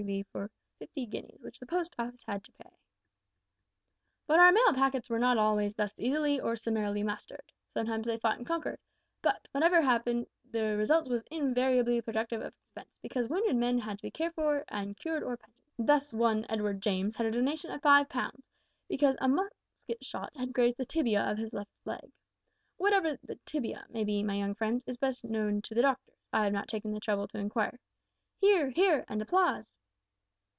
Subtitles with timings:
[0.01, 0.23] V.
[0.31, 0.49] for
[0.79, 2.71] fifty guineas, which the Post Office had to pay!
[4.25, 7.51] "But our mail packets were not always thus easily or summarily mastered.
[7.75, 8.79] Sometimes they fought and conquered,
[9.21, 14.01] but, whatever happened, the result was invariably productive of expense, because wounded men had to
[14.01, 15.69] be cared for and cured or pensioned.
[15.77, 18.43] Thus one Edward James had a donation of 5 pounds,
[18.87, 22.11] because `a musket shot had grazed the tibia of his left leg.'
[22.77, 26.45] What the tibia may be, my young friends, is best known to the doctors I
[26.45, 27.77] have not taken the trouble to inquire!"
[28.39, 29.71] (Hear, hear, and applause.)